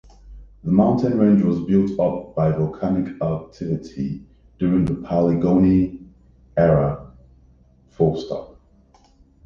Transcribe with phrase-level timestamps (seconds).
[0.63, 4.25] The mountain range was built up by volcanic activity
[4.57, 6.07] during the Paleogene
[6.57, 7.11] Era.